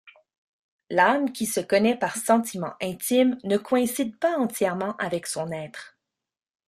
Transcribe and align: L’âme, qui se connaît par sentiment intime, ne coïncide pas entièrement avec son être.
L’âme, 0.89 1.31
qui 1.31 1.45
se 1.45 1.59
connaît 1.59 1.95
par 1.95 2.17
sentiment 2.17 2.73
intime, 2.81 3.37
ne 3.43 3.55
coïncide 3.57 4.17
pas 4.17 4.35
entièrement 4.39 4.97
avec 4.97 5.27
son 5.27 5.51
être. 5.51 5.95